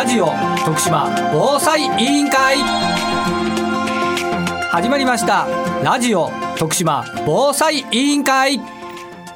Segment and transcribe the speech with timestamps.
[0.00, 0.28] ラジオ
[0.64, 2.56] 徳島防災委員会。
[4.70, 5.46] 始まりました。
[5.84, 8.60] ラジオ徳島防災委員会。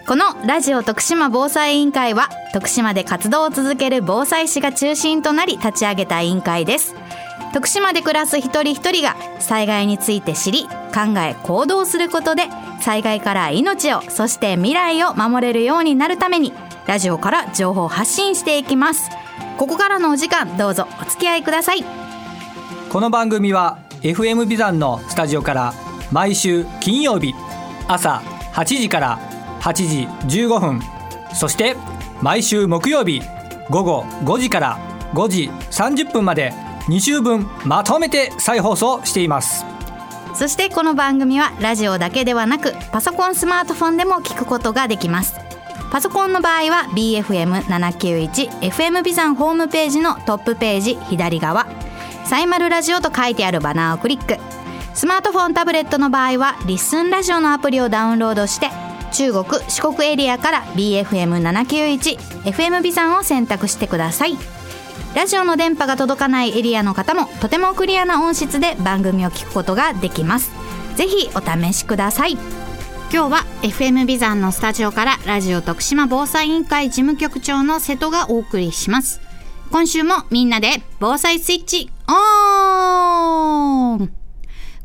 [0.06, 6.94] このラジオ徳島防災委員会は徳島で活動を続ける防災士が中心となり立ち上げた委員会です。
[7.52, 12.44] 徳島で暮らす一人一人が災害について知り考え行動することで
[12.80, 16.54] 災害から命をそして未来を守れるようになるために
[16.86, 19.10] ラジオから情報を発信していきます。
[19.56, 21.84] ここからのお時間どうぞお付き合いください。
[22.90, 25.74] この番組は FM ビザンのスタジオから
[26.12, 27.34] 毎週金曜日
[27.88, 28.22] 朝
[28.52, 29.18] 8時から
[29.60, 29.72] 8
[30.28, 30.80] 時15分
[31.34, 31.76] そして
[32.20, 33.20] 毎週木曜日
[33.70, 34.78] 午後5時から
[35.14, 36.52] 5時30分まで
[36.88, 39.64] 2週分まとめて再放送しています。
[40.34, 45.43] そしてこの番組はラジオだけではなくパソコンスマートフォンでも聞くことができます
[45.94, 51.68] パソコンの場合は BFM791FM ビザンホームページのトップページ左側。
[52.24, 54.38] サイマルラジオと書いてあるバナーをクリック。
[54.92, 58.70] スマートフォンタブレットの場合はリッスンラジオのアプリをダウンロードして
[59.12, 64.36] 中国四国エリアから BFM791FM ビザンを選択してください。
[65.14, 70.50] ラジオの電波が届かないエリアの方もとてもクリアな音質で番組を聞くことができます。
[70.96, 72.36] ぜひお試しください。
[73.14, 79.20] 今日は FM ビザンのスタジオからラジオ徳島防災委員会事務局長の瀬戸がお送りします
[79.70, 82.12] 今週もみんなで防災スイッチオ
[83.98, 84.10] ン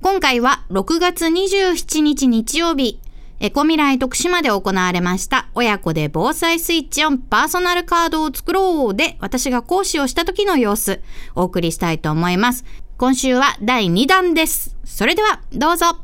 [0.04, 3.00] 今回は6月27日日曜日
[3.40, 11.02] エコ未来徳島で行われました親子で防災スイッチオンパーソナルカードを作ろうで私が講師をした時の様子
[11.34, 12.64] お送りしたいと思います。
[13.00, 14.76] 今週は第2弾です。
[14.86, 15.98] それではどうぞ。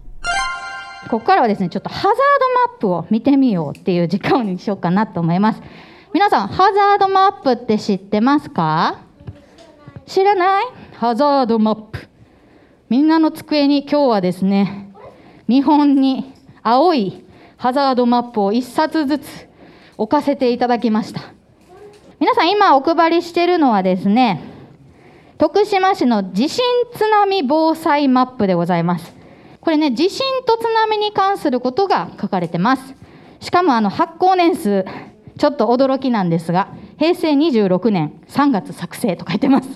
[1.09, 5.61] ここからはですね、ちょっとハザードマップを見てみようっていう時間にしようかなと思います。
[6.13, 9.01] 皆さん、ハザードマップって知ってますか？
[10.05, 10.65] 知らない？
[10.95, 12.07] ハザードマップ。
[12.89, 14.91] みんなの机に今日はですね、
[15.47, 17.23] 見本に青い
[17.57, 19.47] ハザードマップを1冊ずつ
[19.97, 21.21] 置かせていただきました
[22.19, 24.41] 皆さん今お配りしているのはですね
[25.37, 26.63] 徳島市の地震
[26.95, 29.14] 津波防災マップでございます
[29.65, 32.95] これね地震と津波に関することが書かれてます
[33.41, 34.85] しかもあの発行年数
[35.37, 39.67] ちょっと驚きなんですが平成26年3月作成と書いてます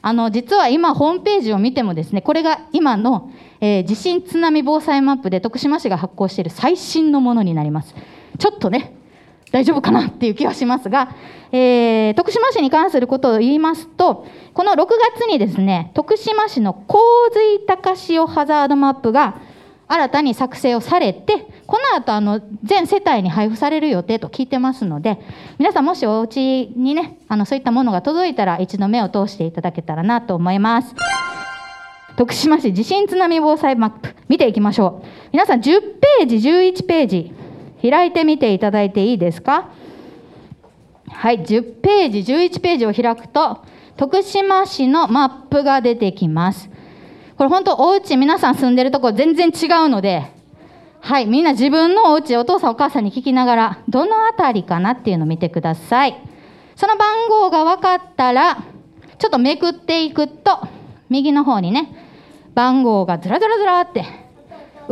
[0.00, 3.30] あの実は今ホームページを見てもですねこれが今の
[3.64, 7.94] えー、地震津波防災マップで徳島市が発行している最新のものになります。
[8.38, 8.96] ちょっとね、
[9.52, 11.14] 大丈夫かなっていう気はしますが、
[11.52, 14.86] えー、徳島市に関することを言いますと、この6
[15.16, 16.98] 月にですね、徳島市の洪
[17.32, 19.40] 水高潮ハザードマップが
[19.88, 25.20] 新たに作成をされて、この後あの全世帯に配布される予定と聞いてますので、
[25.58, 30.94] 皆さんもしお家にね、あのそういったものが届いたら一度目を通していただけたらなと思います。
[32.16, 37.34] 徳島市地震津波防災マップ見ていきましょう皆さん10ページ11ページ
[37.82, 39.70] 開いてみていただいていいですか？
[41.08, 43.58] はい10ページ11ページを開くと
[43.96, 46.70] 徳島市のマップが出てきます。
[47.36, 50.30] これ本当お家皆さん住んでるとこ全然違うので
[51.00, 56.16] はいみんな自分のお家お父さんお母さんに聞きながらどの辺りかなっていうのを見てください。
[56.76, 58.62] その番号が分かったら
[59.18, 60.66] ちょっとめくっていくと
[61.10, 61.94] 右の方にね
[62.54, 64.04] 番号がずらずらずらって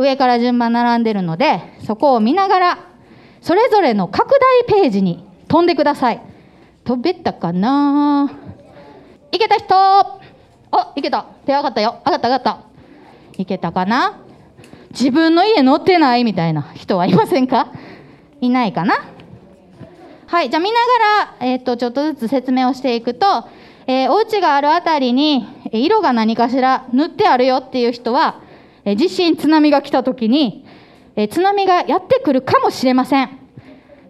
[0.01, 2.79] 上から順番並んでるのでそこを見ながら
[3.41, 4.31] それぞれの拡
[4.67, 6.21] 大ページに飛んでください。
[6.83, 8.31] 飛べたかな？
[9.31, 9.73] いけた人！
[9.75, 11.25] あいけた。
[11.45, 12.01] 手上がったよ。
[12.05, 12.59] 上がった上がった。
[13.37, 14.19] いけたかな？
[14.91, 16.23] 自分の家乗ってない？
[16.23, 16.71] みたいな。
[16.75, 17.71] 人はいませんか？
[18.41, 18.95] いないかな？
[20.27, 23.47] はいじゃあ見ながら、えーと、とちょっとずつ説明をしていくと
[23.87, 28.40] えー、お家があるあたりに色が何かしら塗ってあるよっていう人は、
[28.85, 30.65] え、地震津波が来た時に、
[31.15, 33.29] え、津波がやってくるかもしれません。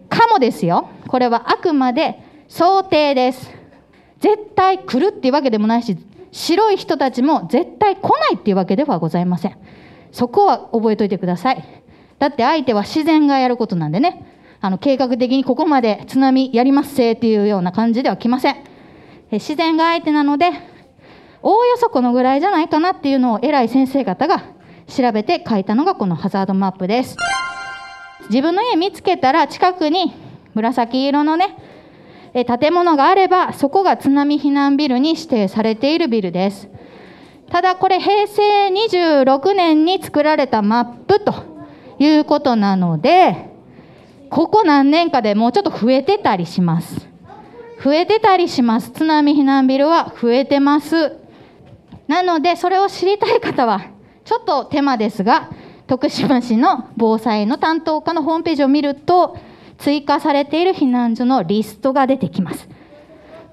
[0.08, 0.88] かもですよ。
[1.08, 2.18] これはあくまで
[2.48, 3.50] 想定です。
[4.20, 5.96] 絶対来るっていうわけでもないし
[6.30, 9.56] 白い人たちも絶対来ないっていうわけではございません。
[10.12, 11.64] そこは覚えておいてください。
[12.18, 14.26] だって相手は自然がやることなんでね。
[14.60, 18.56] あの計画的にここまで津波やりますせっていうような感じでは来ません。
[19.32, 20.50] 自然が相手なので
[21.42, 24.44] おおよそこのぐらいじゃないかなっていうのを偉い先生方が
[24.94, 27.16] 調べて書いたのがこのハザードマップです。
[28.28, 30.12] 自分の家見つけたら近くに
[30.54, 31.56] 紫色のね
[32.34, 36.68] 建物があればそこが津波避難ビルに指定されているビルです。
[37.50, 41.34] ただこれ平成26年に作られたマップと
[41.98, 43.50] いうことなので
[44.30, 47.08] ここ何年かでもうちょっと増えてたりします。
[47.82, 48.90] 増えてたりします。
[48.90, 51.16] 津波避難ビルは増えてます。
[52.08, 53.86] なのでそれを知りたい方は
[54.24, 55.50] ちょっと手間ですが
[55.86, 59.36] 徳島市の防災の担当課のホームページを見ると
[59.78, 62.68] 追加されている避難所のリストが出てきます。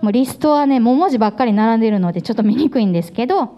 [0.02, 3.58] もうリストはねもう文字ばっかり並んでるのでちょっと見にくいんですけど、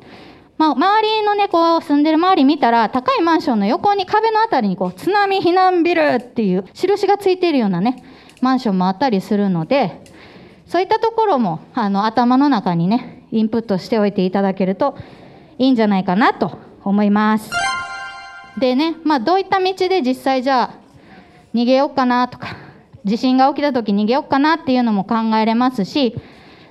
[0.58, 8.04] まあ、周りのねこう住んでる周り見たら高いマンションの横に壁のあたりにこう津波避難ビルっていう印がついているようなね
[8.42, 10.02] マンションもあったりするので
[10.66, 14.98] そういったところもあの頭の中にねインプットしておいていただけると
[15.60, 17.50] いいんじゃないかなと思います。
[18.57, 20.75] でね、まあ、どういった道で実際じゃあ
[21.54, 22.56] 逃げようかなとか
[23.06, 26.16] 地震が起きた時逃げようかなっていうのも考えれますし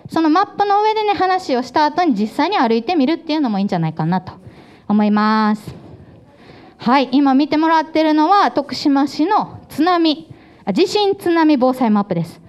[0.08, 4.32] そのマップの上でね話をした後に実際に歩いてみるっていうのもいいんじゃないかなと
[4.88, 5.74] 思います。
[6.78, 10.32] はい、今見てもらってるのは徳島市の津波
[10.72, 12.40] 地震津波防災マップです。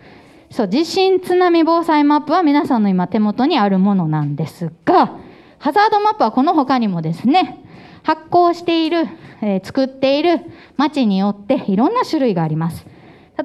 [0.50, 5.16] そう地震津波防災マップは皆さんの今手元にあるものなんですが
[5.62, 7.64] ハザードマップはこの他にもですね
[8.02, 9.08] 発行している、
[9.44, 10.40] えー、作っている
[10.76, 12.84] 町によっていろんな種類があります。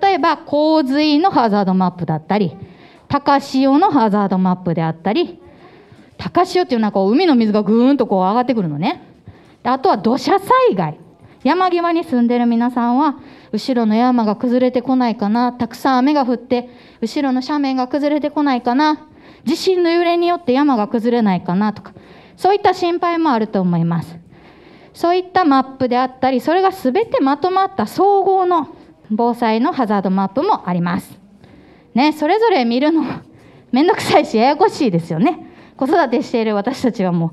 [0.00, 2.56] 例えば洪水のハザードマップだったり
[3.08, 5.38] 高潮のハザードマップであったり
[6.16, 9.02] 高潮っていうのはこう海の水がぐーんとこう上がってくるのね。
[9.62, 10.98] あとは土砂災害。
[11.44, 13.16] 山際に住んでる皆さんは
[13.52, 15.52] 後ろの山が崩れてこないかな。
[15.52, 16.70] たくさん雨が降って
[17.02, 19.06] 後ろの斜面が崩れてこないかな。
[19.44, 21.92] 地震の揺れによって山が崩れないかなとか
[22.36, 24.16] そういった心配もあると思います。
[24.92, 28.74] そういったマップであったりそれが全てまとまった総合の
[29.10, 31.18] 防災のハザードマップもあります。
[31.94, 33.04] ねそれぞれ見るの
[33.72, 35.46] めんどくさいしややこしいですよね。
[35.76, 37.32] 子育てしている私たちはも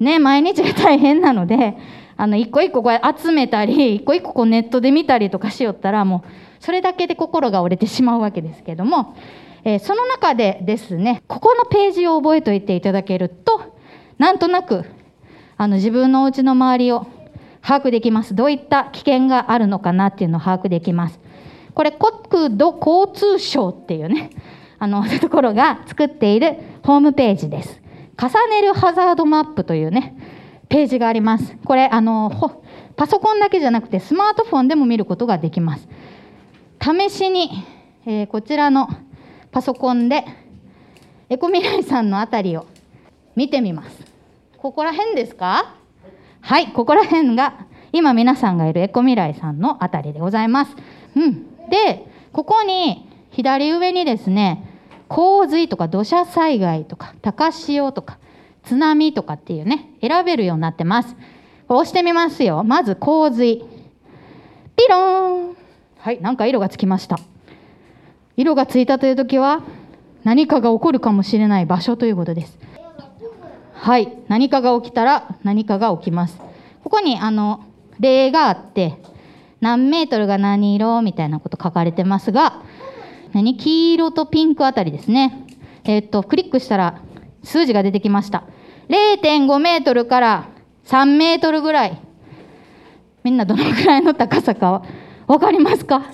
[0.00, 0.04] う。
[0.04, 1.76] ね毎日が大変なので
[2.16, 6.28] あの一個一個これ集めたり一個一個こうネットで見たりとかしよったらもう
[6.64, 9.16] それだけで心が折れてしまうわけですけども、
[9.64, 13.53] えー、その中でですねここのページを覚えておいていただけると
[14.18, 14.84] なんとなく
[15.56, 17.06] あの自分のお家の周りを
[17.62, 21.20] 把握できますどういった危険があるのかなっていうのを把握できます
[21.74, 24.30] これ国土交通省っていうね
[24.78, 27.80] あの ところが作っているホームページです
[28.20, 30.16] 重ねるハザードマップというね
[30.68, 31.56] ページがあります。
[31.64, 32.60] これあの
[32.96, 35.88] パソコンだけじゃなくてスマートフォンでも見ることができます。
[36.82, 37.64] 試しに、
[38.06, 38.88] えー、こちらの
[39.52, 40.24] パソコンで
[41.28, 42.66] エコミライさんのあたりを
[43.36, 44.04] 見てみます。
[44.58, 45.74] ここら辺ですか？
[46.40, 50.76] はい、ここら辺が今皆さんがいるエコミライさんのあたりでございます。
[51.16, 54.70] うん、で、ここに左上にですね、
[55.08, 58.18] 洪水とか土砂災害とか高潮とか
[58.64, 61.14] 津波とかっていうね、選べるようになってます。
[61.68, 62.64] 押してみますよ。
[62.64, 63.58] まず洪水。
[64.76, 65.56] ピローン。
[65.98, 67.18] はい、なんか色がつきました。
[68.36, 69.62] 色がついたという時は、
[70.24, 72.58] 何かが起こるかもしれない場所ということです。
[73.84, 76.38] はい、何かが起きたら何かが起きます。
[76.82, 77.66] ここにあの
[78.00, 78.96] 例があって、
[79.60, 82.62] 何メートルが何色みたいなこと書かれてますが、
[83.34, 85.46] 何黄色とピンクあたりですね。
[85.84, 87.02] えっ、と、クリックしたら
[87.42, 88.44] 数字が出てきました。
[88.88, 90.48] 0.5メートルから
[90.86, 92.00] 3メートルぐらい。
[93.22, 94.82] みんなどのぐらいの高さか
[95.26, 96.06] 分かりますか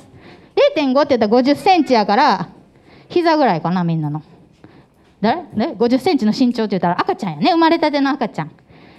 [0.77, 2.49] ?0.5 って言ったら50センチやから、
[3.09, 4.25] 膝ぐらいかな、みんなの。
[5.21, 7.51] 誰ね ?50 センチの身長って言ったら赤ちゃんやね。
[7.51, 8.53] 生まれたての赤ちゃん。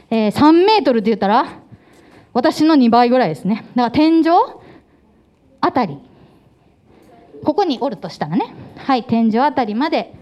[0.10, 1.46] えー、3メートルって言ったら、
[2.34, 3.66] 私の2倍ぐらいですね。
[3.76, 4.26] だから天井
[5.62, 5.98] あたり。
[7.44, 8.54] ここにおるとしたらね。
[8.78, 10.14] はい、天井あたりまで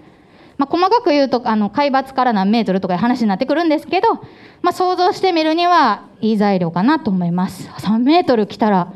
[0.59, 4.15] まあ、細かく言うとあの海抜から何メートルとかいう話になってくるんですけど、
[4.61, 8.93] まあ、想像してみるにはいい材料かなと思います3メートル来たら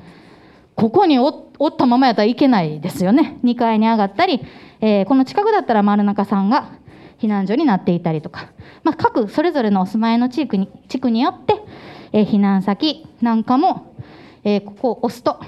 [0.75, 4.41] ここにおったままやったらいけないですよね2階に上がったり、
[4.81, 6.69] えー、この近くだったら丸中さんが
[7.23, 8.51] 避難所になっていたりとか、
[8.83, 11.55] まあ、各それぞれのお住まいの地区に地区によって、
[12.11, 13.95] えー、避難先なんかも、
[14.43, 15.39] えー、ここを押すと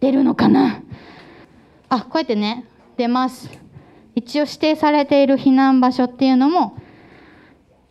[0.00, 0.82] 出るのかな。
[1.90, 2.64] あこうやってね
[2.96, 3.50] 出ます。
[4.14, 6.78] 一応指定されている避難場所っていうのも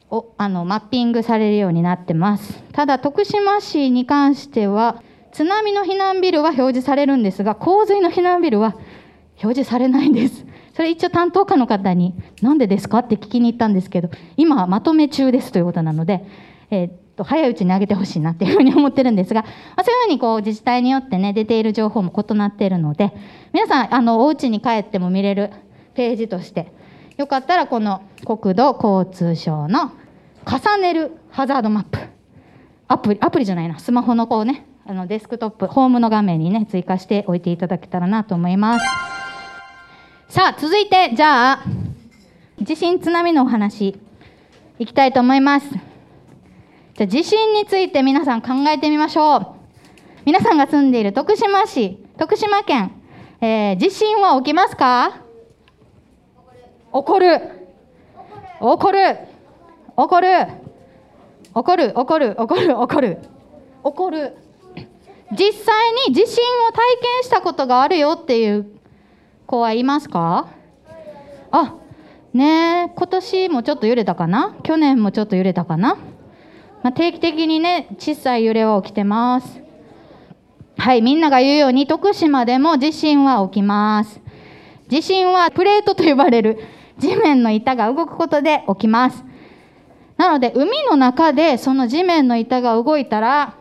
[0.10, 2.64] おあのマッピングされるようになってます。
[2.72, 8.74] ただ徳島市に関しては津波の避難ビルは表示されるんですが洪水の避難ビルは
[9.44, 10.49] 表示されないんです。
[10.80, 13.00] それ一応担当課の方に何でですか？
[13.00, 16.24] って聞きに行ったんですけど今はまとめ中ですということなので、
[16.72, 19.42] えー、っと早いうちに上げてほしいなっていうふうに思ってるんですが、
[19.76, 23.12] まあ、そういうふうにこう自治体によってね出ている情報も異なっているので
[23.52, 25.50] 皆さんあのお家に帰っても見れる
[25.96, 26.72] ページとして
[27.18, 29.92] よかったらこの国土交通省の
[30.46, 32.00] 重ねるハザードマップ
[32.88, 39.09] アプリアプリじゃないなスマホのこうねあのデスクトップホームの画面にね追加しておいていただけたらなと思います。
[40.30, 41.64] さあ続いてじゃあ
[42.62, 44.00] 地震津波のお話
[44.78, 45.68] いきたいと思います。
[45.72, 49.48] じゃあ地震について皆さん考えてみましょう。
[50.26, 52.92] 皆さんが住んでいる徳島市徳島県、
[53.42, 55.24] えー、地震は起きますか？
[56.94, 57.40] 起こる。
[57.40, 59.18] 起こる。
[59.98, 60.28] 起こる。
[61.56, 61.88] 起こる。
[61.88, 62.36] 起こる。
[62.36, 62.68] 起こる。
[62.68, 63.18] 起こる。
[63.84, 64.38] 起こる。
[65.32, 68.79] 実際に地震を体験したことがあるよっていう
[69.50, 70.48] 子はいますか？
[71.50, 71.76] あ
[72.34, 74.56] ね今年もちょっと揺れたかな？
[74.62, 75.96] 去年もちょっと揺れたかな、
[76.84, 79.62] まあ、定期的にね小さい揺れは起きてます。
[80.78, 84.22] はいみんなが言うように徳島でも地震は起きます。
[84.88, 86.60] 地震はプレートと呼ばれる
[87.00, 89.26] 地面の板が動くことで起きます。
[90.18, 93.56] なので海の中でその地面の板が動いたら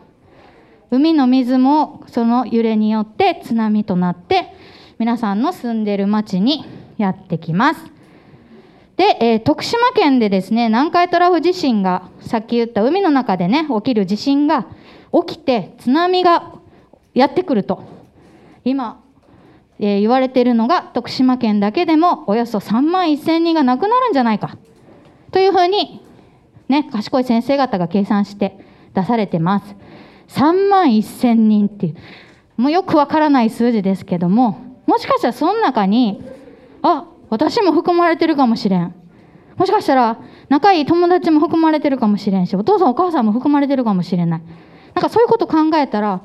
[0.91, 4.53] 海の水もその揺れによって津波となって
[4.99, 6.65] 皆さんの住んでる町に
[6.97, 7.85] やってきます。
[8.97, 14.67] で、えー、徳島県でですね南海トラフ地震がさっき言った海の中でね起きる地震が
[15.25, 16.51] 起きて津波が
[17.13, 17.81] やってくると
[18.65, 19.01] 今、
[19.79, 24.57] えー、言われているのが徳島県だけでもおよそ3万1000人が亡くなるんじゃないか
[25.31, 26.05] というふうに
[26.67, 28.59] ね賢い先生方が計算して
[28.93, 29.75] 出されてます。
[30.27, 31.95] 3万1000人っていう
[32.57, 36.19] もうよくわからない数字ですけどももしかしたらその中に
[36.81, 38.95] あ私も含まれてるかもしれん。
[39.55, 44.41] もしかしたら仲いい友達も含まれてるかもしれんしお父さんお母さんも含まれてるかもしれない。
[44.95, 46.21] なんかそういうこと考えたら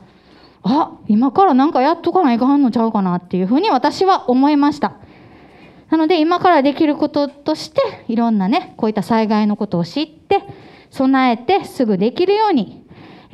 [0.62, 4.94] あ今からなんかやっとかないかんのちゃうかなっていうふうに私は思いました。
[5.90, 10.42] なので今からできることとしていろんなねこういった災害のことを知って
[10.90, 12.84] 備えてすぐできるように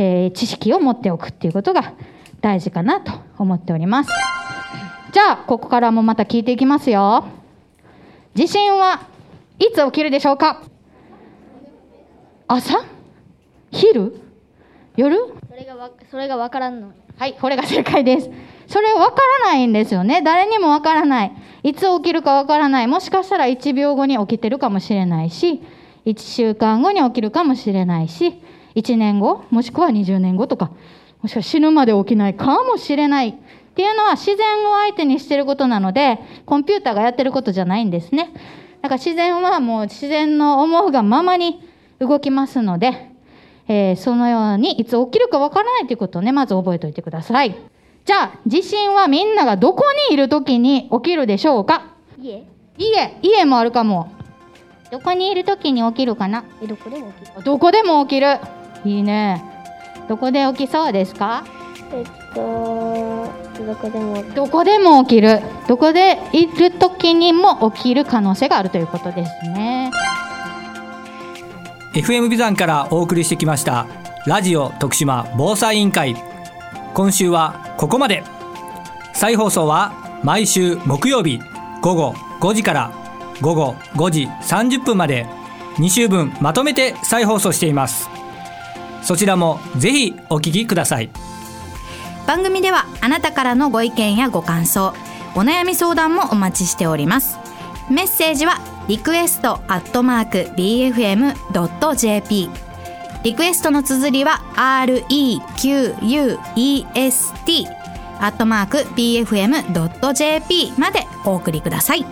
[0.03, 1.93] えー、知識を持っておくっていうことが
[2.41, 4.11] 大事かなと思っております。
[5.12, 7.25] じゃあここからもまた聞いていきますよ。
[8.35, 9.09] 地震は
[9.59, 10.62] いつ起きるでしょうか？
[12.47, 12.85] 朝？
[13.73, 14.21] 昼？
[14.97, 15.17] 夜？
[15.49, 16.93] それがわそれが分からんの。
[17.19, 18.31] はいこれが正解です。
[18.69, 20.23] それ分からないんですよね。
[20.23, 21.33] 誰にも分からない。
[21.64, 22.87] いつ起きるか分からない。
[22.87, 25.61] もしかしたら1秒後に起きてるかもしれないし
[26.07, 28.40] 1週間後に起きるかもしれないし
[28.76, 29.45] 1年後？
[29.50, 30.71] もしくは20年後とか。
[31.21, 33.37] もしくは死ぬまで起きないかもしれない
[33.71, 38.33] っていうのは自然を相手にしてることなのでコンピューターがやってることじゃないんですね。
[38.83, 41.62] だから自然はもう自然の思うがままに
[41.99, 43.11] 動きますので、
[43.69, 47.55] えー、そのようにいつ起きるかわからないということをねまず覚えておいてください。
[48.05, 51.95] じゃあ地震はみんながどこにいる時に起きるでしょうか？
[52.19, 52.43] 家。
[52.79, 53.19] 家。
[53.23, 54.12] 家もあるかも。
[54.91, 56.45] どこにいる時に起きるかな？
[56.67, 57.43] どこでも起きる。
[57.45, 58.39] どこでも起きる。
[58.85, 59.45] いいね。
[60.09, 61.45] どこで起きそうですか？
[61.93, 63.29] えっと
[63.67, 65.40] どこでもどこでも起きる。
[65.69, 69.90] どこでいる時にも起きる可能性があるということですね。
[71.95, 73.87] FM ビザンからお送りしてきました
[74.25, 76.14] ラジオ徳島防災委員会。
[76.95, 78.23] 今週はここまで。
[79.12, 81.40] 再放送は毎週木曜日
[81.83, 82.90] 午後5時から
[83.40, 85.26] 午後5時30分まで。
[85.76, 88.11] 2週分まとめて再放送しています。
[89.02, 91.11] そちらもぜひお聞きください
[92.31, 94.95] 番組ではあなたからのご意見やご感想
[95.35, 97.41] お悩み相談もお待ちしております。
[97.91, 102.49] メッセージはリクエストアットマーク BFM.jp
[103.25, 105.91] リクエストの綴りは REQUEST
[108.21, 112.07] アットマーク BFM.jp までお送りください。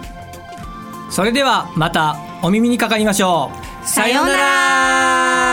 [1.13, 3.53] それではまたお耳にかかりましょ
[3.85, 3.87] う。
[3.87, 5.48] さようなら。